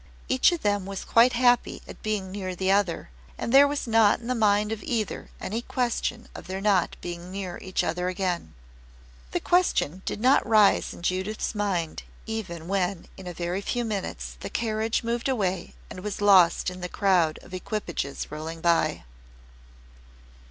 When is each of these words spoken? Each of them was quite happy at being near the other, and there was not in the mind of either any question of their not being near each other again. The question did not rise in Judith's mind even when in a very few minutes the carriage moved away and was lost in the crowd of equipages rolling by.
Each 0.27 0.51
of 0.51 0.63
them 0.63 0.87
was 0.87 1.05
quite 1.05 1.33
happy 1.33 1.83
at 1.87 2.01
being 2.01 2.31
near 2.31 2.55
the 2.55 2.71
other, 2.71 3.11
and 3.37 3.53
there 3.53 3.67
was 3.67 3.85
not 3.85 4.19
in 4.19 4.25
the 4.25 4.33
mind 4.33 4.71
of 4.71 4.81
either 4.81 5.29
any 5.39 5.61
question 5.61 6.27
of 6.33 6.47
their 6.47 6.59
not 6.59 6.95
being 7.01 7.29
near 7.29 7.59
each 7.61 7.83
other 7.83 8.07
again. 8.07 8.55
The 9.29 9.39
question 9.39 10.01
did 10.07 10.19
not 10.19 10.43
rise 10.43 10.91
in 10.91 11.03
Judith's 11.03 11.53
mind 11.53 12.01
even 12.25 12.67
when 12.67 13.09
in 13.15 13.27
a 13.27 13.31
very 13.35 13.61
few 13.61 13.85
minutes 13.85 14.37
the 14.39 14.49
carriage 14.49 15.03
moved 15.03 15.29
away 15.29 15.75
and 15.87 15.99
was 15.99 16.19
lost 16.19 16.71
in 16.71 16.81
the 16.81 16.89
crowd 16.89 17.37
of 17.43 17.53
equipages 17.53 18.31
rolling 18.31 18.59
by. 18.59 19.03